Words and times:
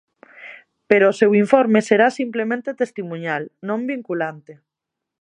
Pero 0.89 1.05
o 1.09 1.17
seu 1.19 1.31
informe 1.43 1.79
será 1.89 2.07
simplemente 2.19 2.77
testimuñal, 2.81 3.43
non 3.67 3.79
vinculante. 3.91 4.53